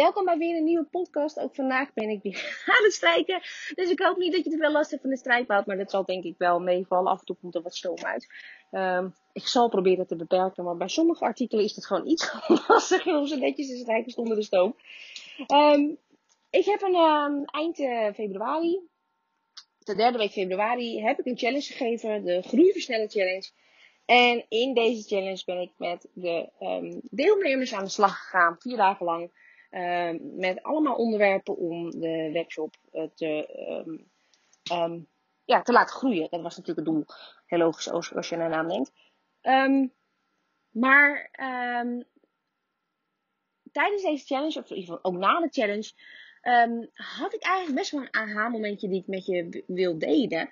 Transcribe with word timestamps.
Welkom 0.00 0.24
bij 0.24 0.38
weer 0.38 0.56
een 0.56 0.64
nieuwe 0.64 0.84
podcast. 0.84 1.38
Ook 1.38 1.54
vandaag 1.54 1.92
ben 1.92 2.08
ik 2.08 2.22
weer 2.22 2.62
aan 2.76 2.84
het 2.84 2.92
strijken. 2.92 3.40
Dus 3.74 3.90
ik 3.90 4.00
hoop 4.00 4.16
niet 4.16 4.32
dat 4.32 4.44
je 4.44 4.50
te 4.50 4.56
veel 4.56 4.72
last 4.72 4.90
hebt 4.90 5.02
van 5.02 5.10
de 5.10 5.16
strijkbout. 5.16 5.66
Maar 5.66 5.76
dat 5.76 5.90
zal 5.90 6.04
denk 6.04 6.24
ik 6.24 6.34
wel 6.38 6.60
meevallen. 6.60 7.12
Af 7.12 7.20
en 7.20 7.26
toe 7.26 7.36
komt 7.40 7.54
er 7.54 7.62
wat 7.62 7.74
stoom 7.74 7.96
uit. 7.96 8.26
Ehm, 8.70 9.08
ik 9.32 9.46
zal 9.46 9.68
proberen 9.68 10.06
te 10.06 10.16
beperken. 10.16 10.64
Maar 10.64 10.76
bij 10.76 10.88
sommige 10.88 11.24
artikelen 11.24 11.64
is 11.64 11.74
het 11.74 11.86
gewoon 11.86 12.06
iets 12.06 12.32
lastiger 12.68 13.16
om 13.16 13.26
ze 13.26 13.36
netjes 13.36 13.68
te 13.68 13.76
strijken 13.76 14.12
zonder 14.12 14.36
de 14.36 14.42
stoom. 14.42 14.76
Ehm, 15.46 15.88
ik 16.50 16.64
heb 16.64 16.82
een 16.82 16.94
um, 16.94 17.44
eind 17.44 17.78
uh, 17.78 18.12
februari. 18.14 18.80
De 19.78 19.94
derde 19.94 20.18
week 20.18 20.32
februari 20.32 21.02
heb 21.02 21.18
ik 21.18 21.26
een 21.26 21.38
challenge 21.38 21.72
gegeven. 21.72 22.24
De 22.24 22.42
Groeiversnellen 22.42 23.10
Challenge. 23.10 23.50
En 24.04 24.44
in 24.48 24.74
deze 24.74 25.08
challenge 25.08 25.42
ben 25.44 25.60
ik 25.60 25.72
met 25.76 26.08
de 26.12 26.48
deelnemers 27.10 27.74
aan 27.74 27.84
de 27.84 27.90
slag 27.90 28.18
gegaan. 28.18 28.56
Vier 28.58 28.76
dagen 28.76 29.06
lang. 29.06 29.30
Ehm, 29.70 30.18
met 30.36 30.62
allemaal 30.62 30.94
onderwerpen 30.94 31.56
om 31.56 31.90
de 31.90 32.30
webshop 32.32 32.76
eh, 32.92 33.04
te, 33.14 33.48
um, 34.72 35.08
ja, 35.44 35.62
te 35.62 35.72
laten 35.72 35.94
groeien. 35.94 36.26
Dat 36.30 36.42
was 36.42 36.56
natuurlijk 36.56 36.86
het 36.86 36.96
doel. 36.96 37.04
Heel 37.46 37.58
logisch 37.58 37.90
als, 37.90 38.28
je 38.28 38.36
een 38.36 38.50
naam 38.50 38.66
neemt. 38.66 38.92
maar 40.70 41.30
tijdens 43.72 44.02
deze 44.02 44.24
challenge, 44.24 44.58
of 44.58 44.70
in 44.70 44.76
ieder 44.76 44.94
geval 44.94 45.12
ook 45.12 45.18
na 45.18 45.40
de 45.40 45.48
challenge, 45.50 45.92
had 46.92 47.34
ik 47.34 47.42
eigenlijk 47.42 47.78
best 47.78 47.90
wel 47.90 48.00
een 48.00 48.14
aha-momentje 48.14 48.88
die 48.88 49.00
ik 49.00 49.06
met 49.06 49.26
je 49.26 49.64
wil 49.66 49.98
delen. 49.98 50.48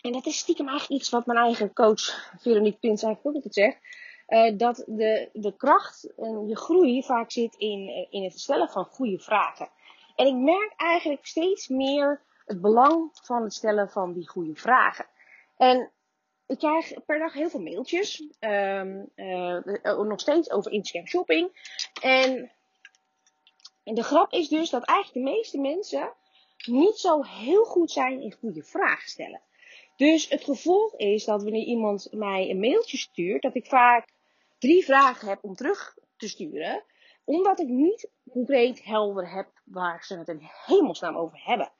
en 0.00 0.12
dat 0.12 0.26
is 0.26 0.38
stiekem 0.38 0.68
eigenlijk 0.68 1.00
iets 1.00 1.10
wat 1.10 1.26
mijn 1.26 1.38
eigen 1.38 1.72
coach 1.72 2.32
Veronique 2.38 2.78
Pins 2.78 3.02
eigenlijk 3.02 3.26
ook 3.26 3.34
altijd 3.34 3.54
zegt. 3.54 3.78
Uh, 4.30 4.58
dat 4.58 4.84
de, 4.86 5.28
de 5.32 5.56
kracht 5.56 6.12
en 6.16 6.46
je 6.46 6.56
groei 6.56 7.02
vaak 7.02 7.30
zit 7.30 7.54
in, 7.54 7.88
eh, 7.88 8.06
in 8.10 8.24
het 8.24 8.40
stellen 8.40 8.68
van 8.68 8.84
goede 8.84 9.18
vragen. 9.18 9.68
En 10.16 10.26
ik 10.26 10.34
merk 10.34 10.72
eigenlijk 10.76 11.26
steeds 11.26 11.68
meer 11.68 12.22
het 12.44 12.60
belang 12.60 13.10
van 13.12 13.42
het 13.42 13.54
stellen 13.54 13.90
van 13.90 14.12
die 14.12 14.28
goede 14.28 14.54
vragen. 14.54 15.06
En 15.56 15.90
ik 16.46 16.58
krijg 16.58 17.04
per 17.06 17.18
dag 17.18 17.32
heel 17.32 17.48
veel 17.48 17.60
mailtjes. 17.60 18.24
Um, 18.40 19.10
nog 20.08 20.20
steeds 20.20 20.50
over 20.50 20.72
Instagram 20.72 21.06
shopping. 21.06 21.50
En, 22.02 22.52
en 23.84 23.94
de 23.94 24.02
grap 24.02 24.32
is 24.32 24.48
dus 24.48 24.70
dat 24.70 24.84
eigenlijk 24.84 25.26
de 25.26 25.32
meeste 25.32 25.58
mensen 25.58 26.12
niet 26.66 26.98
zo 26.98 27.22
heel 27.22 27.64
goed 27.64 27.90
zijn 27.90 28.20
in 28.20 28.36
goede 28.40 28.62
vragen 28.62 29.08
stellen. 29.08 29.40
Dus 29.96 30.28
het 30.28 30.44
gevolg 30.44 30.94
is 30.96 31.24
dat 31.24 31.42
wanneer 31.42 31.64
iemand 31.64 32.08
mij 32.10 32.50
een 32.50 32.60
mailtje 32.60 32.96
stuurt, 32.96 33.42
dat 33.42 33.54
ik 33.54 33.66
vaak 33.66 34.08
drie 34.60 34.84
vragen 34.84 35.28
heb 35.28 35.44
om 35.44 35.54
terug 35.54 35.94
te 36.16 36.28
sturen, 36.28 36.84
omdat 37.24 37.60
ik 37.60 37.68
niet 37.68 38.10
concreet 38.30 38.84
helder 38.84 39.30
heb 39.30 39.48
waar 39.64 40.04
ze 40.04 40.18
het 40.18 40.28
in 40.28 40.48
hemelsnaam 40.66 41.16
over 41.16 41.40
hebben. 41.44 41.72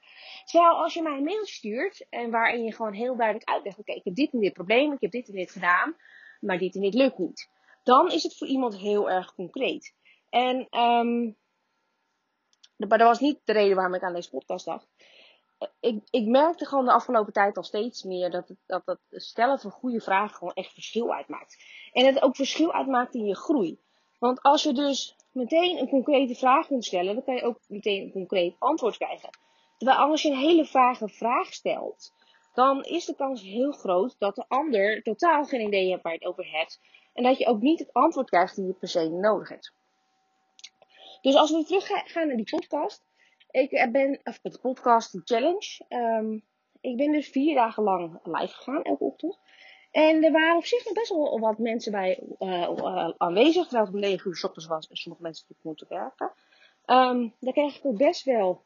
Terwijl 0.44 0.74
als 0.74 0.94
je 0.94 1.02
mij 1.02 1.16
een 1.16 1.24
mail 1.24 1.46
stuurt 1.46 2.06
en 2.08 2.30
waarin 2.30 2.64
je 2.64 2.74
gewoon 2.74 2.92
heel 2.92 3.16
duidelijk 3.16 3.48
uitlegt: 3.48 3.78
oké, 3.78 3.92
ik 3.92 4.04
heb 4.04 4.14
dit 4.14 4.32
en 4.32 4.40
dit 4.40 4.52
probleem, 4.52 4.92
ik 4.92 5.00
heb 5.00 5.10
dit 5.10 5.28
en 5.28 5.34
dit 5.34 5.50
gedaan, 5.50 5.96
maar 6.40 6.58
dit 6.58 6.74
en 6.74 6.80
dit 6.80 6.94
lukt 6.94 7.18
niet. 7.18 7.48
Dan 7.82 8.10
is 8.10 8.22
het 8.22 8.36
voor 8.36 8.48
iemand 8.48 8.76
heel 8.76 9.10
erg 9.10 9.34
concreet. 9.34 9.94
En 10.28 10.80
um, 10.80 11.38
maar 12.88 12.98
dat 12.98 13.08
was 13.08 13.20
niet 13.20 13.40
de 13.44 13.52
reden 13.52 13.76
waarom 13.76 13.94
ik 13.94 14.02
aan 14.02 14.14
deze 14.14 14.30
podcast 14.30 14.64
dacht. 14.64 14.88
Ik, 15.80 16.02
ik 16.10 16.26
merkte 16.26 16.66
gewoon 16.66 16.84
de 16.84 16.92
afgelopen 16.92 17.32
tijd 17.32 17.56
al 17.56 17.62
steeds 17.62 18.02
meer 18.02 18.30
dat 18.30 18.48
het, 18.48 18.84
dat 18.84 18.98
stellen 19.10 19.58
van 19.58 19.70
goede 19.70 20.00
vragen 20.00 20.36
gewoon 20.36 20.54
echt 20.54 20.72
verschil 20.72 21.12
uitmaakt. 21.14 21.56
En 21.92 22.06
het 22.06 22.22
ook 22.22 22.36
verschil 22.36 22.72
uitmaakt 22.72 23.14
in 23.14 23.24
je 23.24 23.36
groei. 23.36 23.78
Want 24.18 24.42
als 24.42 24.62
je 24.62 24.72
dus 24.72 25.16
meteen 25.32 25.78
een 25.78 25.88
concrete 25.88 26.34
vraag 26.34 26.66
kunt 26.66 26.84
stellen, 26.84 27.14
dan 27.14 27.24
kan 27.24 27.34
je 27.34 27.42
ook 27.42 27.58
meteen 27.68 28.02
een 28.02 28.12
concreet 28.12 28.56
antwoord 28.58 28.96
krijgen. 28.96 29.30
Terwijl 29.76 29.98
als 29.98 30.22
je 30.22 30.30
een 30.30 30.38
hele 30.38 30.66
vage 30.66 31.08
vraag 31.08 31.52
stelt, 31.52 32.12
dan 32.54 32.84
is 32.84 33.04
de 33.04 33.14
kans 33.14 33.42
heel 33.42 33.72
groot 33.72 34.16
dat 34.18 34.34
de 34.34 34.44
ander 34.48 35.02
totaal 35.02 35.44
geen 35.44 35.66
idee 35.66 35.88
heeft 35.88 36.02
waar 36.02 36.12
je 36.12 36.18
het 36.18 36.28
over 36.28 36.50
hebt. 36.50 36.80
En 37.14 37.22
dat 37.22 37.38
je 37.38 37.46
ook 37.46 37.60
niet 37.60 37.78
het 37.78 37.92
antwoord 37.92 38.28
krijgt 38.28 38.56
die 38.56 38.66
je 38.66 38.72
per 38.72 38.88
se 38.88 39.08
nodig 39.08 39.48
hebt. 39.48 39.72
Dus 41.20 41.34
als 41.34 41.50
we 41.50 41.64
terug 41.64 41.86
gaan 41.86 42.26
naar 42.26 42.36
die 42.36 42.50
podcast. 42.50 43.08
Ik 43.50 43.88
ben, 43.92 44.20
of 44.24 44.38
de 44.42 44.58
podcast, 44.58 45.12
die 45.12 45.20
challenge. 45.24 45.80
Um, 45.88 46.42
ik 46.80 46.96
ben 46.96 47.12
dus 47.12 47.28
vier 47.28 47.54
dagen 47.54 47.82
lang 47.82 48.18
live 48.24 48.54
gegaan, 48.54 48.82
elke 48.82 49.04
ochtend. 49.04 49.38
En 49.90 50.24
er 50.24 50.32
waren 50.32 50.56
op 50.56 50.64
zich 50.64 50.84
nog 50.84 50.94
best 50.94 51.08
wel 51.08 51.38
wat 51.38 51.58
mensen 51.58 51.92
bij 51.92 52.18
uh, 52.38 52.70
uh, 52.76 53.10
aanwezig. 53.16 53.62
Terwijl 53.62 53.84
het 53.84 53.94
om 53.94 54.00
9 54.00 54.28
uur 54.28 54.36
s 54.36 54.44
ochtends 54.44 54.68
was 54.68 54.88
en 54.88 54.96
sommige 54.96 55.22
mensen 55.22 55.46
natuurlijk 55.48 55.80
moeten 55.88 55.98
werken. 55.98 56.32
Um, 56.86 57.34
daar 57.40 57.52
kreeg 57.52 57.76
ik 57.76 57.84
ook 57.84 57.96
best 57.96 58.24
wel 58.24 58.62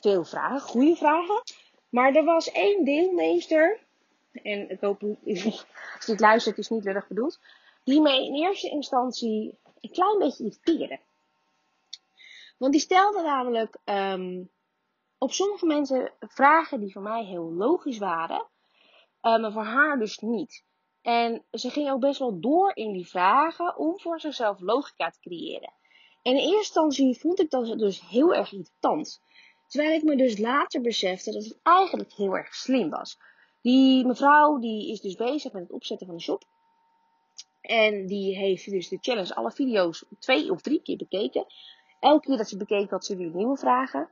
veel 0.00 0.24
vragen, 0.24 0.60
goede 0.60 0.96
vragen. 0.96 1.42
Maar 1.88 2.14
er 2.14 2.24
was 2.24 2.52
één 2.52 2.84
deelmeester. 2.84 3.78
En 4.32 4.70
ik 4.70 4.80
hoop, 4.80 5.02
als 5.24 6.06
je 6.06 6.12
het 6.12 6.20
luistert, 6.20 6.58
is 6.58 6.68
niet 6.68 6.86
erg 6.86 7.08
bedoeld. 7.08 7.38
Die 7.84 8.00
mij 8.00 8.26
in 8.26 8.34
eerste 8.34 8.70
instantie 8.70 9.58
een 9.80 9.90
klein 9.90 10.18
beetje 10.18 10.44
irriteerde. 10.44 10.98
Want 12.58 12.72
die 12.72 12.80
stelde 12.80 13.22
namelijk 13.22 13.78
um, 13.84 14.50
op 15.18 15.32
sommige 15.32 15.66
mensen 15.66 16.12
vragen 16.20 16.80
die 16.80 16.92
voor 16.92 17.02
mij 17.02 17.24
heel 17.24 17.52
logisch 17.52 17.98
waren. 17.98 18.46
Maar 19.20 19.52
voor 19.52 19.64
haar 19.64 19.98
dus 19.98 20.18
niet. 20.18 20.64
En 21.02 21.44
ze 21.50 21.70
ging 21.70 21.90
ook 21.90 22.00
best 22.00 22.18
wel 22.18 22.40
door 22.40 22.76
in 22.76 22.92
die 22.92 23.08
vragen 23.08 23.76
om 23.76 24.00
voor 24.00 24.20
zichzelf 24.20 24.60
logica 24.60 25.10
te 25.10 25.20
creëren. 25.20 25.72
En 26.22 26.32
in 26.32 26.38
eerste 26.38 26.56
instantie 26.56 27.18
vond 27.18 27.40
ik 27.40 27.50
dat 27.50 27.78
dus 27.78 28.08
heel 28.08 28.34
erg 28.34 28.52
irritant. 28.52 29.20
Terwijl 29.66 29.94
ik 29.94 30.02
me 30.02 30.16
dus 30.16 30.38
later 30.38 30.80
besefte 30.80 31.32
dat 31.32 31.44
het 31.44 31.58
eigenlijk 31.62 32.12
heel 32.12 32.36
erg 32.36 32.54
slim 32.54 32.90
was. 32.90 33.18
Die 33.62 34.06
mevrouw 34.06 34.58
die 34.58 34.90
is 34.90 35.00
dus 35.00 35.14
bezig 35.14 35.52
met 35.52 35.62
het 35.62 35.72
opzetten 35.72 36.06
van 36.06 36.14
een 36.14 36.22
shop. 36.22 36.44
En 37.60 38.06
die 38.06 38.36
heeft 38.36 38.70
dus 38.70 38.88
de 38.88 38.98
challenge 39.00 39.34
alle 39.34 39.50
video's 39.50 40.04
twee 40.18 40.50
of 40.50 40.60
drie 40.60 40.82
keer 40.82 40.96
bekeken. 40.96 41.46
Elke 42.00 42.26
keer 42.26 42.36
dat 42.36 42.48
ze 42.48 42.56
bekeken 42.56 42.90
had 42.90 43.04
ze 43.04 43.16
weer 43.16 43.34
nieuwe 43.34 43.56
vragen. 43.56 44.08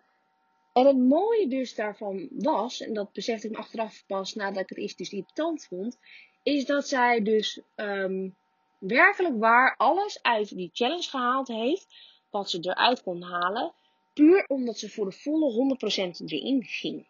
En 0.72 0.86
het 0.86 0.98
mooie 0.98 1.48
dus 1.48 1.74
daarvan 1.74 2.28
was, 2.30 2.80
en 2.80 2.94
dat 2.94 3.12
besefte 3.12 3.46
ik 3.46 3.52
me 3.52 3.58
achteraf 3.58 4.06
pas 4.06 4.34
nadat 4.34 4.62
ik 4.62 4.68
het 4.68 4.78
eerst 4.78 4.98
dus 4.98 5.10
irritant 5.10 5.66
vond, 5.66 5.98
is 6.42 6.64
dat 6.66 6.88
zij 6.88 7.22
dus 7.22 7.60
um, 7.76 8.36
werkelijk 8.78 9.38
waar 9.38 9.76
alles 9.76 10.22
uit 10.22 10.56
die 10.56 10.70
challenge 10.72 11.08
gehaald 11.08 11.48
heeft, 11.48 11.86
wat 12.30 12.50
ze 12.50 12.58
eruit 12.60 13.02
kon 13.02 13.22
halen, 13.22 13.72
puur 14.12 14.44
omdat 14.46 14.78
ze 14.78 14.90
voor 14.90 15.04
de 15.04 15.16
volle 15.16 15.76
100% 16.22 16.26
erin 16.26 16.64
ging. 16.64 17.06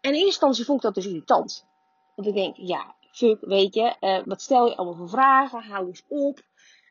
En 0.00 0.10
in 0.10 0.14
eerste 0.14 0.26
instantie 0.26 0.64
vond 0.64 0.78
ik 0.78 0.84
dat 0.84 0.94
dus 0.94 1.06
irritant. 1.06 1.66
Want 2.16 2.28
ik 2.28 2.34
denk, 2.34 2.56
ja, 2.56 2.94
fuck, 3.12 3.40
weet 3.40 3.74
je, 3.74 3.96
uh, 4.00 4.22
wat 4.24 4.42
stel 4.42 4.68
je 4.68 4.76
allemaal 4.76 4.96
voor 4.96 5.08
vragen, 5.08 5.62
hou 5.62 5.86
eens 5.86 6.04
op. 6.08 6.40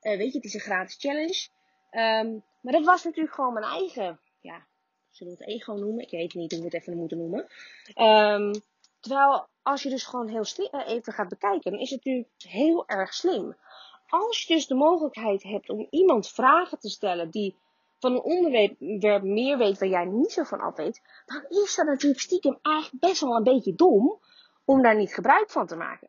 Uh, 0.01 0.17
weet 0.17 0.31
je, 0.31 0.37
het 0.37 0.45
is 0.45 0.53
een 0.53 0.59
gratis 0.59 0.95
challenge. 0.99 1.47
Um, 1.91 2.43
maar 2.61 2.73
dat 2.73 2.85
was 2.85 3.03
natuurlijk 3.03 3.35
gewoon 3.35 3.53
mijn 3.53 3.65
eigen 3.65 4.19
ja, 4.41 4.65
zullen 5.09 5.37
we 5.37 5.43
het 5.43 5.53
ego 5.53 5.73
noemen? 5.73 6.03
Ik 6.03 6.11
weet 6.11 6.33
niet 6.33 6.51
hoe 6.51 6.59
we 6.59 6.65
het 6.65 6.73
even 6.73 6.97
moeten 6.97 7.17
noemen. 7.17 7.47
Um, 7.95 8.53
terwijl 8.99 9.47
als 9.61 9.83
je 9.83 9.89
dus 9.89 10.03
gewoon 10.03 10.27
heel 10.27 10.69
eh, 10.71 10.87
even 10.87 11.13
gaat 11.13 11.29
bekijken, 11.29 11.71
dan 11.71 11.79
is 11.79 11.89
het 11.89 12.05
natuurlijk 12.05 12.33
heel 12.37 12.87
erg 12.87 13.13
slim. 13.13 13.55
Als 14.07 14.41
je 14.41 14.53
dus 14.53 14.67
de 14.67 14.75
mogelijkheid 14.75 15.43
hebt 15.43 15.69
om 15.69 15.87
iemand 15.89 16.29
vragen 16.29 16.79
te 16.79 16.89
stellen 16.89 17.29
die 17.29 17.55
van 17.99 18.11
een 18.11 18.21
onderwerp 18.21 19.23
meer 19.23 19.57
weet 19.57 19.79
waar 19.79 19.89
jij 19.89 20.05
niet 20.05 20.31
zo 20.31 20.43
van 20.43 20.59
af 20.59 20.75
weet, 20.75 21.01
dan 21.25 21.45
is 21.63 21.75
dat 21.75 21.85
natuurlijk 21.85 22.21
stiekem 22.21 22.59
eigenlijk 22.61 23.03
best 23.03 23.21
wel 23.21 23.35
een 23.35 23.43
beetje 23.43 23.75
dom 23.75 24.19
om 24.65 24.81
daar 24.81 24.95
niet 24.95 25.13
gebruik 25.13 25.49
van 25.49 25.67
te 25.67 25.75
maken. 25.75 26.08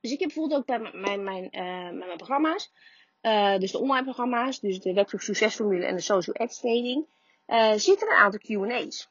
Dus 0.00 0.12
ik 0.12 0.18
heb 0.18 0.28
bijvoorbeeld 0.28 0.60
ook 0.60 0.66
bij 0.66 0.90
mijn, 0.92 1.24
mijn, 1.24 1.44
uh, 1.44 1.98
mijn 1.98 2.16
programma's, 2.16 2.72
uh, 3.22 3.58
dus 3.58 3.72
de 3.72 3.78
online 3.78 4.04
programma's, 4.04 4.60
dus 4.60 4.80
de 4.80 4.92
Webshop 4.92 5.20
Succesformule 5.20 5.84
en 5.84 5.96
de 5.96 6.02
Social 6.02 6.36
Ads 6.36 6.60
Training, 6.60 7.06
uh, 7.46 7.72
zitten 7.72 8.10
een 8.10 8.16
aantal 8.16 8.40
Q&A's. 8.40 9.08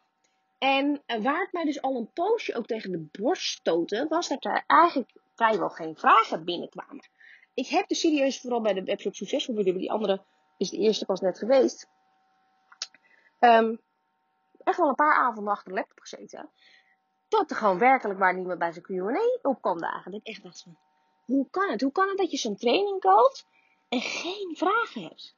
En 0.59 1.01
waar 1.05 1.39
het 1.39 1.51
mij 1.51 1.63
dus 1.63 1.81
al 1.81 1.95
een 1.95 2.11
poosje 2.13 2.55
ook 2.55 2.65
tegen 2.65 2.91
de 2.91 3.07
borst 3.21 3.51
stoten, 3.51 4.07
was 4.07 4.27
dat 4.27 4.45
er 4.45 4.63
eigenlijk 4.67 5.11
vrijwel 5.35 5.69
geen 5.69 5.95
vragen 5.97 6.45
binnenkwamen. 6.45 7.09
Ik 7.53 7.67
heb 7.67 7.87
de 7.87 7.95
serieus 7.95 8.41
vooral 8.41 8.61
bij 8.61 8.73
de 8.73 8.83
Webshop 8.83 9.15
Succesformule, 9.15 9.77
die 9.77 9.91
andere 9.91 10.21
is 10.57 10.69
de 10.69 10.77
eerste 10.77 11.05
pas 11.05 11.19
net 11.19 11.37
geweest, 11.37 11.87
um, 13.39 13.79
echt 14.63 14.77
wel 14.77 14.87
een 14.87 14.95
paar 14.95 15.15
avonden 15.15 15.53
achter 15.53 15.69
de 15.69 15.75
laptop 15.75 15.99
gezeten. 15.99 16.49
Tot 17.31 17.51
er 17.51 17.55
gewoon 17.55 17.77
werkelijk 17.77 18.19
waar 18.19 18.35
niemand 18.35 18.59
bij 18.59 18.71
zijn 18.71 18.85
Q&A 18.85 19.49
op 19.49 19.61
kwam 19.61 19.79
dagen. 19.79 20.11
Dat 20.11 20.19
ik 20.19 20.27
echt 20.27 20.43
dacht 20.43 20.61
van, 20.61 20.77
hoe 21.25 21.47
kan 21.49 21.69
het? 21.69 21.81
Hoe 21.81 21.91
kan 21.91 22.07
het 22.07 22.17
dat 22.17 22.31
je 22.31 22.37
zo'n 22.37 22.55
training 22.55 22.99
koopt 22.99 23.47
en 23.89 24.01
geen 24.01 24.55
vragen 24.57 25.01
hebt? 25.01 25.35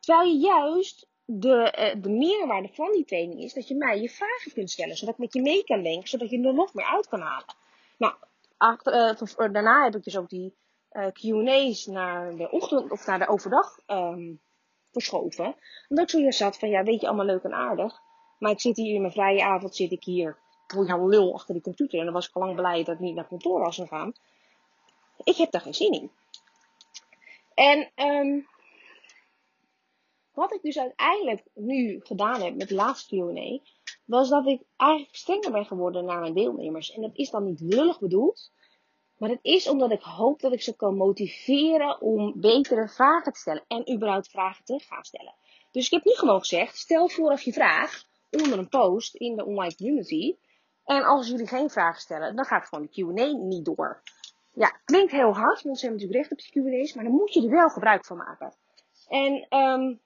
Terwijl 0.00 0.28
je 0.28 0.38
juist 0.38 1.08
de, 1.24 1.92
uh, 1.94 2.02
de 2.02 2.10
meerwaarde 2.10 2.68
van 2.72 2.92
die 2.92 3.04
training 3.04 3.40
is 3.40 3.52
dat 3.52 3.68
je 3.68 3.74
mij 3.74 4.00
je 4.00 4.08
vragen 4.08 4.52
kunt 4.52 4.70
stellen. 4.70 4.96
Zodat 4.96 5.14
ik 5.14 5.20
met 5.20 5.32
je 5.32 5.42
mee 5.42 5.64
kan 5.64 5.82
denken, 5.82 6.08
zodat 6.08 6.30
je 6.30 6.42
er 6.42 6.54
nog 6.54 6.74
meer 6.74 6.86
uit 6.86 7.08
kan 7.08 7.20
halen. 7.20 7.54
Nou, 7.96 8.14
achter, 8.56 9.18
uh, 9.20 9.52
daarna 9.52 9.84
heb 9.84 9.96
ik 9.96 10.04
dus 10.04 10.16
ook 10.16 10.28
die 10.28 10.54
uh, 10.92 11.06
Q&A's 11.06 11.86
naar 11.86 12.36
de 12.36 12.50
ochtend 12.50 12.90
of 12.90 13.06
naar 13.06 13.18
de 13.18 13.28
overdag 13.28 13.78
um, 13.86 14.40
verschoven. 14.90 15.54
Omdat 15.88 16.04
ik 16.04 16.10
zojuist 16.10 16.38
zat 16.38 16.58
van, 16.58 16.68
ja, 16.68 16.82
weet 16.82 17.00
je, 17.00 17.06
allemaal 17.06 17.26
leuk 17.26 17.42
en 17.42 17.54
aardig. 17.54 18.00
Maar 18.38 18.50
ik 18.50 18.60
zit 18.60 18.76
hier 18.76 18.94
in 18.94 19.00
mijn 19.00 19.12
vrije 19.12 19.44
avond, 19.44 19.76
zit 19.76 19.92
ik 19.92 20.04
hier, 20.04 20.38
word 20.72 20.88
je 20.88 21.06
lul 21.06 21.34
achter 21.34 21.54
die 21.54 21.62
computer. 21.62 21.98
En 21.98 22.04
dan 22.04 22.14
was 22.14 22.28
ik 22.28 22.34
al 22.34 22.42
lang 22.42 22.56
blij 22.56 22.84
dat 22.84 22.94
ik 22.94 23.00
niet 23.00 23.14
naar 23.14 23.26
kantoor 23.26 23.60
was 23.60 23.76
gegaan. 23.76 24.12
Ik 25.24 25.36
heb 25.36 25.50
daar 25.50 25.60
geen 25.60 25.74
zin 25.74 25.92
in. 25.92 26.10
En 27.54 27.90
um, 27.96 28.46
wat 30.34 30.54
ik 30.54 30.62
dus 30.62 30.78
uiteindelijk 30.78 31.42
nu 31.54 32.00
gedaan 32.02 32.42
heb 32.42 32.56
met 32.56 32.68
de 32.68 32.74
laatste 32.74 33.16
Q&A, 33.16 33.58
was 34.04 34.28
dat 34.28 34.46
ik 34.46 34.62
eigenlijk 34.76 35.16
strenger 35.16 35.50
ben 35.50 35.66
geworden 35.66 36.04
naar 36.04 36.20
mijn 36.20 36.34
deelnemers. 36.34 36.92
En 36.92 37.00
dat 37.02 37.10
is 37.14 37.30
dan 37.30 37.44
niet 37.44 37.60
lullig 37.60 38.00
bedoeld, 38.00 38.52
maar 39.18 39.30
het 39.30 39.38
is 39.42 39.68
omdat 39.68 39.90
ik 39.90 40.02
hoop 40.02 40.40
dat 40.40 40.52
ik 40.52 40.62
ze 40.62 40.76
kan 40.76 40.96
motiveren 40.96 42.00
om 42.00 42.32
betere 42.40 42.88
vragen 42.88 43.32
te 43.32 43.38
stellen 43.38 43.64
en 43.68 43.92
überhaupt 43.94 44.28
vragen 44.28 44.64
te 44.64 44.78
gaan 44.78 45.04
stellen. 45.04 45.34
Dus 45.70 45.84
ik 45.84 45.92
heb 45.92 46.04
nu 46.04 46.12
gewoon 46.12 46.38
gezegd, 46.38 46.76
stel 46.78 47.08
vooraf 47.08 47.42
je 47.42 47.52
vraag 47.52 48.04
onder 48.30 48.58
een 48.58 48.68
post 48.68 49.14
in 49.14 49.36
de 49.36 49.44
online 49.44 49.74
community. 49.74 50.36
En 50.84 51.02
als 51.04 51.28
jullie 51.28 51.46
geen 51.46 51.70
vragen 51.70 52.00
stellen, 52.00 52.36
dan 52.36 52.44
gaat 52.44 52.68
gewoon 52.68 52.88
de 52.90 53.02
Q&A 53.02 53.26
niet 53.26 53.64
door. 53.64 54.02
Ja, 54.52 54.80
klinkt 54.84 55.12
heel 55.12 55.34
hard, 55.34 55.62
want 55.62 55.78
ze 55.78 55.86
hebben 55.86 56.02
natuurlijk 56.02 56.30
recht 56.30 56.32
op 56.32 56.52
die 56.52 56.80
Q&A's, 56.80 56.94
maar 56.94 57.04
dan 57.04 57.12
moet 57.12 57.32
je 57.32 57.42
er 57.42 57.50
wel 57.50 57.68
gebruik 57.68 58.04
van 58.04 58.16
maken. 58.16 58.54
En 59.08 59.58
um, 59.58 60.00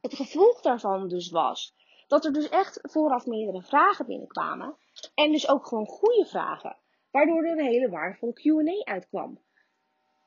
het 0.00 0.14
gevolg 0.14 0.60
daarvan 0.60 1.08
dus 1.08 1.30
was 1.30 1.74
dat 2.10 2.24
er 2.24 2.32
dus 2.32 2.48
echt 2.48 2.78
vooraf 2.82 3.26
meerdere 3.26 3.62
vragen 3.62 4.06
binnenkwamen. 4.06 4.76
En 5.14 5.32
dus 5.32 5.48
ook 5.48 5.66
gewoon 5.66 5.86
goede 5.86 6.26
vragen. 6.26 6.76
Waardoor 7.10 7.44
er 7.44 7.58
een 7.58 7.64
hele 7.64 7.88
waardevolle 7.88 8.32
QA 8.32 8.92
uitkwam. 8.92 9.40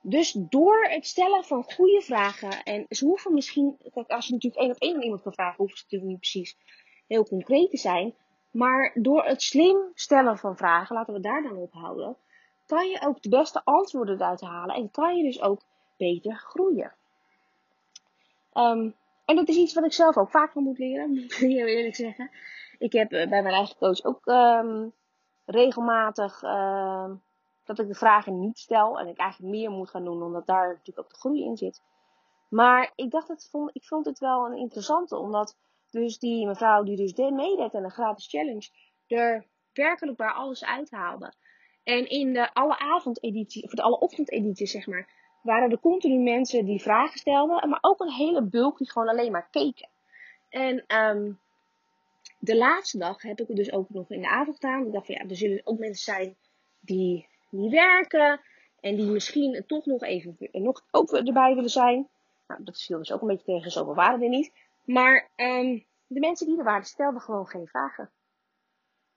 Dus 0.01 0.31
door 0.31 0.83
het 0.83 1.05
stellen 1.05 1.43
van 1.43 1.63
goede 1.63 2.01
vragen. 2.01 2.63
En 2.63 2.85
ze 2.89 3.05
hoeven 3.05 3.33
misschien. 3.33 3.77
Kijk, 3.93 4.09
als 4.09 4.27
je 4.27 4.33
natuurlijk 4.33 4.61
één 4.61 4.71
op 4.71 4.81
één 4.81 4.95
aan 4.95 5.01
iemand 5.01 5.21
kan 5.21 5.33
vragen, 5.33 5.57
hoeven 5.57 5.77
ze 5.77 5.83
natuurlijk 5.83 6.11
niet 6.11 6.19
precies 6.19 6.57
heel 7.07 7.27
concreet 7.27 7.69
te 7.69 7.77
zijn. 7.77 8.15
Maar 8.53 8.91
door 8.93 9.23
het 9.23 9.41
slim 9.41 9.91
stellen 9.93 10.37
van 10.37 10.57
vragen, 10.57 10.95
laten 10.95 11.13
we 11.13 11.19
daar 11.19 11.41
dan 11.41 11.57
op 11.57 11.73
houden. 11.73 12.17
Kan 12.65 12.87
je 12.87 13.01
ook 13.01 13.21
de 13.21 13.29
beste 13.29 13.61
antwoorden 13.63 14.15
eruit 14.15 14.41
halen. 14.41 14.75
En 14.75 14.91
kan 14.91 15.17
je 15.17 15.23
dus 15.23 15.41
ook 15.41 15.61
beter 15.97 16.35
groeien. 16.35 16.93
Um, 18.53 18.95
en 19.25 19.35
dat 19.35 19.47
is 19.47 19.55
iets 19.55 19.73
wat 19.73 19.85
ik 19.85 19.93
zelf 19.93 20.17
ook 20.17 20.29
vaker 20.29 20.61
moet 20.61 20.77
leren, 20.77 21.09
moet 21.13 21.23
ik 21.23 21.33
heel 21.33 21.67
eerlijk 21.67 21.95
zeggen. 21.95 22.31
Ik 22.77 22.93
heb 22.93 23.11
eh, 23.11 23.29
bij 23.29 23.41
mijn 23.41 23.55
eigen 23.55 23.77
coach 23.77 24.03
ook 24.03 24.25
um, 24.25 24.93
regelmatig 25.45 26.43
uh, 26.43 27.11
dat 27.63 27.79
ik 27.79 27.87
de 27.87 27.95
vragen 27.95 28.39
niet 28.39 28.57
stel. 28.57 28.99
En 28.99 29.07
ik 29.07 29.17
eigenlijk 29.17 29.53
meer 29.53 29.69
moet 29.69 29.89
gaan 29.89 30.03
doen, 30.03 30.23
omdat 30.23 30.45
daar 30.45 30.67
natuurlijk 30.67 30.99
ook 30.99 31.09
de 31.09 31.19
groei 31.19 31.43
in 31.43 31.57
zit. 31.57 31.81
Maar 32.49 32.91
ik 32.95 33.11
dacht, 33.11 33.27
het 33.27 33.49
ik 33.71 33.83
vond 33.83 34.05
het 34.05 34.19
wel 34.19 34.45
een 34.45 34.57
interessante, 34.57 35.17
omdat 35.17 35.57
dus 35.93 36.19
die 36.19 36.45
mevrouw 36.45 36.83
die 36.83 36.95
dus 36.95 37.13
meedeed 37.13 37.75
aan 37.75 37.83
de 37.83 37.89
gratis 37.89 38.27
challenge, 38.27 38.69
er 39.07 39.45
werkelijk 39.73 40.17
waar 40.17 40.33
alles 40.33 40.65
uithaalde. 40.65 41.33
En 41.83 42.09
in 42.09 42.33
de 42.33 42.53
alle 42.53 42.79
avondeditie, 42.79 43.63
of 43.63 43.71
de 43.71 43.81
alle 43.81 43.99
ochtendeditie 43.99 44.67
zeg 44.67 44.87
maar, 44.87 45.09
waren 45.41 45.71
er 45.71 45.79
continu 45.79 46.23
mensen 46.23 46.65
die 46.65 46.81
vragen 46.81 47.19
stelden, 47.19 47.69
maar 47.69 47.79
ook 47.81 47.99
een 47.99 48.11
hele 48.11 48.41
bulk 48.41 48.77
die 48.77 48.91
gewoon 48.91 49.09
alleen 49.09 49.31
maar 49.31 49.47
keken. 49.51 49.89
En 50.49 50.83
um, 50.97 51.39
de 52.39 52.57
laatste 52.57 52.97
dag 52.97 53.21
heb 53.21 53.39
ik 53.39 53.47
het 53.47 53.57
dus 53.57 53.71
ook 53.71 53.89
nog 53.89 54.09
in 54.09 54.21
de 54.21 54.29
avond 54.29 54.55
gedaan. 54.55 54.85
Ik 54.85 54.91
dacht 54.91 55.05
van 55.05 55.15
ja, 55.15 55.29
er 55.29 55.35
zullen 55.35 55.61
ook 55.63 55.79
mensen 55.79 56.13
zijn 56.13 56.35
die 56.79 57.27
niet 57.49 57.71
werken 57.71 58.41
en 58.79 58.95
die 58.95 59.05
misschien 59.05 59.63
toch 59.67 59.85
nog 59.85 60.01
even 60.01 60.37
nog 60.51 60.85
ook 60.91 61.11
erbij 61.11 61.55
willen 61.55 61.69
zijn. 61.69 62.07
Nou, 62.47 62.63
dat 62.63 62.81
viel 62.81 62.97
dus 62.97 63.11
ook 63.11 63.21
een 63.21 63.27
beetje 63.27 63.53
tegen, 63.53 63.71
zoveel 63.71 63.95
waren 63.95 64.21
er 64.21 64.29
niet. 64.29 64.51
Maar 64.83 65.29
um, 65.35 65.85
de 66.07 66.19
mensen 66.19 66.47
die 66.47 66.57
er 66.57 66.63
waren, 66.63 66.85
stelden 66.85 67.21
gewoon 67.21 67.47
geen 67.47 67.67
vragen. 67.67 68.11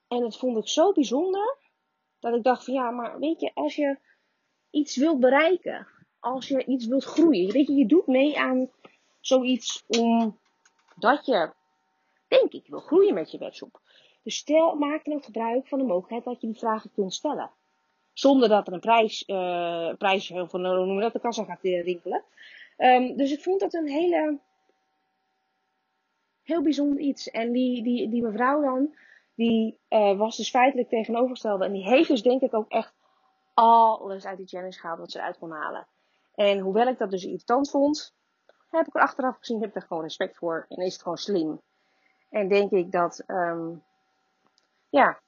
En 0.09 0.21
dat 0.21 0.39
vond 0.39 0.59
ik 0.59 0.69
zo 0.69 0.93
bijzonder, 0.93 1.57
dat 2.21 2.35
ik 2.35 2.43
dacht 2.43 2.65
van 2.65 2.75
ja, 2.75 2.91
maar 2.91 3.19
weet 3.19 3.41
je, 3.41 3.51
als 3.55 3.77
je 3.77 3.99
iets 4.71 4.97
wilt 4.97 5.21
bereiken, 5.21 5.87
als 6.21 6.49
je 6.49 6.65
iets 6.65 6.87
wilt 6.87 7.05
groeien. 7.05 7.53
Weet 7.53 7.67
je, 7.67 7.75
je 7.75 7.87
doet 7.87 8.07
mee 8.07 8.39
aan 8.39 8.71
zoiets 9.21 9.85
omdat 9.89 11.27
je, 11.27 11.53
denk 12.29 12.53
ik, 12.53 12.67
wil 12.67 12.81
groeien 12.81 13.15
met 13.15 13.31
je 13.31 13.39
webshop. 13.39 13.81
Dus 14.23 14.37
stel, 14.37 14.75
maak 14.75 15.05
dan 15.05 15.23
gebruik 15.23 15.69
van 15.69 15.79
de 15.79 15.85
mogelijkheid 15.85 16.25
dat 16.25 16.41
je 16.41 16.47
die 16.47 16.59
vragen 16.59 16.91
kunt 16.95 17.15
stellen. 17.15 17.51
Zonder 18.13 18.49
dat 18.49 18.67
er 18.67 18.73
een 18.73 18.81
prijs, 18.81 19.25
uh, 19.27 19.95
prijs 19.99 20.27
van 20.27 20.61
noem 20.61 20.95
je 20.95 21.01
dat, 21.01 21.13
de 21.13 21.21
kassa 21.21 21.45
gaat 21.45 21.63
eh, 21.63 21.85
rinkelen. 21.85 22.23
Um, 22.79 23.17
dus 23.17 23.33
ik 23.33 23.43
vond 23.43 23.61
dat 23.61 23.75
een 23.75 23.89
hele, 23.89 24.39
heel 26.47 26.63
bijzonder 26.63 26.99
iets. 26.99 27.31
En 27.31 27.53
die, 27.53 27.83
die, 27.83 28.09
die 28.09 28.23
mevrouw 28.23 28.61
dan, 28.61 28.95
die 29.35 29.79
uh, 29.89 30.19
was 30.19 30.37
dus 30.37 30.51
feitelijk 30.51 30.89
tegenovergestelde. 30.89 31.65
En 31.65 31.73
die 31.73 31.89
heeft 31.89 32.09
dus 32.09 32.23
denk 32.23 32.41
ik 32.43 32.55
ook 32.55 32.69
echt 32.69 32.95
alles 33.55 34.27
uit 34.27 34.37
die 34.37 34.47
challenge 34.47 34.79
gehaald 34.79 34.99
wat 34.99 35.11
ze 35.11 35.19
eruit 35.19 35.39
kon 35.39 35.51
halen. 35.51 35.87
En 36.35 36.59
hoewel 36.59 36.87
ik 36.87 36.99
dat 36.99 37.11
dus 37.11 37.25
irritant 37.25 37.71
vond, 37.71 38.15
heb 38.71 38.87
ik 38.87 38.95
er 38.95 39.01
achteraf 39.01 39.37
gezien, 39.39 39.61
heb 39.61 39.69
ik 39.69 39.77
er 39.77 39.83
gewoon 39.83 40.03
respect 40.03 40.37
voor 40.37 40.67
en 40.69 40.77
is 40.77 40.93
het 40.93 41.03
gewoon 41.03 41.19
slim. 41.19 41.61
En 42.31 42.49
denk 42.49 42.71
ik 42.71 42.93
dat, 42.93 43.25
um, 43.27 43.83
ja, 44.91 45.21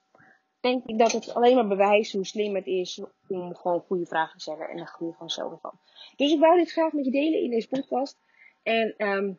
denk 0.61 0.85
ik 0.87 0.99
dat 0.99 1.13
het 1.13 1.35
alleen 1.35 1.55
maar 1.55 1.69
bewijst 1.69 2.13
hoe 2.13 2.27
slim 2.27 2.55
het 2.55 2.67
is 2.67 3.03
om 3.29 3.55
gewoon 3.55 3.81
goede 3.81 4.07
vragen 4.07 4.37
te 4.37 4.41
stellen 4.41 4.69
en 4.69 4.77
daar 4.77 4.87
groei 4.87 5.13
gewoon 5.13 5.31
zelf 5.31 5.61
van. 5.61 5.79
Dus 6.17 6.33
ik 6.33 6.41
wou 6.41 6.57
dit 6.57 6.73
graag 6.73 6.93
met 6.93 7.05
je 7.05 7.11
delen 7.11 7.43
in 7.43 7.51
deze 7.51 7.69
podcast. 7.69 8.19
En 8.63 8.95
um, 8.99 9.39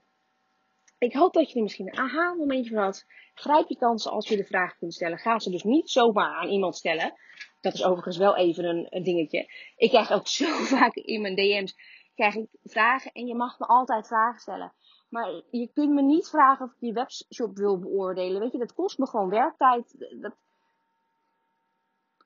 ik 0.99 1.13
hoop 1.13 1.33
dat 1.33 1.49
je 1.49 1.55
er 1.55 1.61
misschien 1.61 1.87
een 1.87 1.97
aha-momentje 1.97 2.73
van 2.73 2.83
had. 2.83 3.05
Grijp 3.33 3.67
je 3.67 3.77
kansen 3.77 4.11
als 4.11 4.27
je 4.27 4.35
de 4.35 4.45
vraag 4.45 4.77
kunt 4.77 4.93
stellen. 4.93 5.17
Ga 5.17 5.39
ze 5.39 5.49
dus 5.49 5.63
niet 5.63 5.89
zomaar 5.89 6.35
aan 6.35 6.49
iemand 6.49 6.75
stellen. 6.75 7.13
Dat 7.61 7.73
is 7.73 7.83
overigens 7.83 8.17
wel 8.17 8.35
even 8.35 8.65
een, 8.65 9.03
dingetje. 9.03 9.51
Ik 9.75 9.89
krijg 9.89 10.11
ook 10.11 10.27
zo 10.37 10.45
vaak 10.45 10.95
in 10.95 11.21
mijn 11.21 11.35
DM's 11.35 11.75
krijg 12.15 12.35
ik 12.35 12.47
vragen 12.63 13.11
en 13.11 13.27
je 13.27 13.35
mag 13.35 13.59
me 13.59 13.65
altijd 13.65 14.07
vragen 14.07 14.39
stellen. 14.39 14.73
Maar 15.09 15.41
je 15.51 15.69
kunt 15.73 15.93
me 15.93 16.01
niet 16.01 16.27
vragen 16.27 16.65
of 16.65 16.71
ik 16.71 16.77
je 16.79 16.93
webshop 16.93 17.57
wil 17.57 17.79
beoordelen. 17.79 18.41
Weet 18.41 18.51
je, 18.51 18.57
dat 18.57 18.73
kost 18.73 18.97
me 18.97 19.07
gewoon 19.07 19.29
werktijd. 19.29 19.95
Dat 20.21 20.35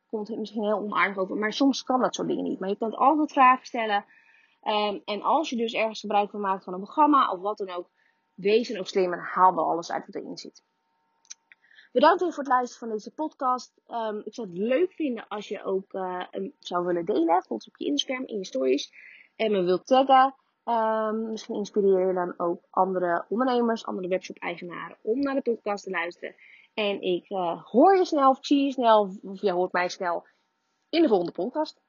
komt 0.10 0.38
misschien 0.38 0.64
heel 0.64 0.78
onaardig 0.78 1.18
over. 1.18 1.36
Maar 1.36 1.54
soms 1.54 1.84
kan 1.84 2.02
dat 2.02 2.16
soort 2.16 2.28
dingen 2.28 2.44
niet. 2.44 2.60
Maar 2.60 2.70
je 2.70 2.78
kunt 2.78 2.96
altijd 2.96 3.32
vragen 3.32 3.66
stellen. 3.66 4.06
Um, 4.64 5.02
en 5.06 5.22
als 5.22 5.50
je 5.50 5.56
dus 5.56 5.74
ergens 5.74 6.00
gebruik 6.00 6.30
van 6.30 6.40
maakt 6.40 6.64
van 6.64 6.74
een 6.74 6.82
programma 6.82 7.32
of 7.32 7.40
wat 7.40 7.58
dan 7.58 7.70
ook. 7.70 7.90
Wees 8.34 8.68
dan 8.68 8.80
ook 8.80 8.88
slim 8.88 9.14
en 9.14 9.20
haal 9.20 9.52
er 9.52 9.64
alles 9.64 9.92
uit 9.92 10.06
wat 10.06 10.16
erin 10.16 10.38
zit. 10.38 10.64
Bedankt 11.92 12.22
weer 12.22 12.34
voor 12.34 12.44
het 12.44 12.54
luisteren 12.54 12.88
van 12.88 12.98
deze 12.98 13.14
podcast. 13.14 13.74
Um, 13.88 14.22
ik 14.26 14.34
zou 14.34 14.48
het 14.48 14.58
leuk 14.58 14.94
vinden 14.94 15.28
als 15.28 15.48
je 15.48 15.64
ook 15.64 15.92
hem 16.32 16.54
zou 16.60 16.86
willen 16.86 17.06
delen. 17.06 17.26
Bijvoorbeeld 17.26 17.68
op 17.68 17.78
je 17.78 17.86
Instagram, 17.86 18.26
in 18.26 18.38
je 18.38 18.46
stories. 18.46 18.92
En 19.36 19.52
me 19.52 19.64
wilt 19.64 19.88
taggen. 19.88 20.36
Um, 20.66 21.30
misschien 21.30 21.56
inspireer 21.56 22.08
je 22.08 22.14
dan 22.14 22.34
ook 22.38 22.62
andere 22.70 23.26
ondernemers, 23.30 23.86
andere 23.86 24.08
webshop-eigenaren 24.08 24.98
om 25.02 25.20
naar 25.20 25.36
de 25.36 25.42
podcast 25.42 25.84
te 25.84 25.90
luisteren. 25.90 26.36
En 26.74 27.02
ik 27.02 27.30
uh, 27.30 27.64
hoor 27.64 27.96
je 27.96 28.06
snel, 28.06 28.30
of 28.30 28.38
zie 28.42 28.64
je 28.64 28.72
snel, 28.72 29.18
of 29.22 29.42
je 29.42 29.52
hoort 29.52 29.72
mij 29.72 29.90
snel 29.90 30.28
in 30.90 31.02
de 31.02 31.08
volgende 31.08 31.32
podcast. 31.32 31.82